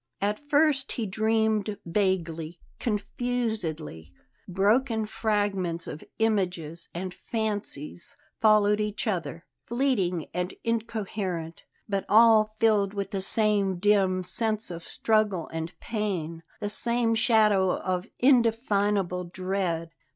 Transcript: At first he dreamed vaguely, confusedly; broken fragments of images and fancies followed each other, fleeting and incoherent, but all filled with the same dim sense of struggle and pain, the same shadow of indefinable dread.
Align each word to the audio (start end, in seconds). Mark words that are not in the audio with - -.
At 0.19 0.39
first 0.49 0.93
he 0.93 1.05
dreamed 1.05 1.77
vaguely, 1.85 2.59
confusedly; 2.79 4.11
broken 4.47 5.05
fragments 5.05 5.85
of 5.85 6.03
images 6.17 6.89
and 6.91 7.13
fancies 7.13 8.17
followed 8.39 8.79
each 8.79 9.05
other, 9.05 9.45
fleeting 9.67 10.25
and 10.33 10.55
incoherent, 10.63 11.65
but 11.87 12.05
all 12.09 12.55
filled 12.59 12.95
with 12.95 13.11
the 13.11 13.21
same 13.21 13.77
dim 13.77 14.23
sense 14.23 14.71
of 14.71 14.87
struggle 14.87 15.47
and 15.49 15.71
pain, 15.79 16.41
the 16.59 16.69
same 16.69 17.13
shadow 17.13 17.77
of 17.79 18.07
indefinable 18.17 19.25
dread. 19.25 19.91